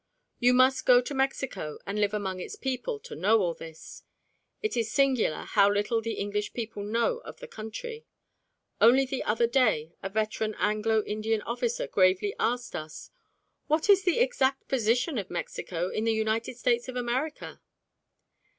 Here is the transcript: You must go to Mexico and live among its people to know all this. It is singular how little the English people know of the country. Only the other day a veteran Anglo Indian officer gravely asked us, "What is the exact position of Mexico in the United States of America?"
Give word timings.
You 0.39 0.55
must 0.55 0.87
go 0.87 0.99
to 0.99 1.13
Mexico 1.13 1.77
and 1.85 1.99
live 2.01 2.11
among 2.15 2.39
its 2.39 2.55
people 2.55 2.99
to 3.01 3.13
know 3.15 3.39
all 3.39 3.53
this. 3.53 4.01
It 4.59 4.75
is 4.75 4.91
singular 4.91 5.43
how 5.43 5.69
little 5.71 6.01
the 6.01 6.13
English 6.13 6.53
people 6.53 6.81
know 6.81 7.19
of 7.19 7.39
the 7.39 7.47
country. 7.47 8.07
Only 8.81 9.05
the 9.05 9.23
other 9.23 9.45
day 9.45 9.93
a 10.01 10.09
veteran 10.09 10.55
Anglo 10.57 11.03
Indian 11.03 11.43
officer 11.43 11.85
gravely 11.85 12.33
asked 12.39 12.75
us, 12.75 13.11
"What 13.67 13.91
is 13.91 14.01
the 14.03 14.17
exact 14.19 14.67
position 14.67 15.19
of 15.19 15.29
Mexico 15.29 15.89
in 15.89 16.05
the 16.05 16.13
United 16.13 16.57
States 16.57 16.87
of 16.89 16.95
America?" 16.95 17.61